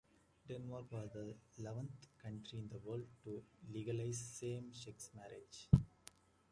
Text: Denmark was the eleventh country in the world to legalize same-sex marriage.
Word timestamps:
Denmark 0.49 0.87
was 0.91 1.09
the 1.13 1.35
eleventh 1.59 2.07
country 2.19 2.57
in 2.57 2.67
the 2.69 2.79
world 2.79 3.05
to 3.23 3.43
legalize 3.71 4.17
same-sex 4.17 5.11
marriage. 5.15 5.67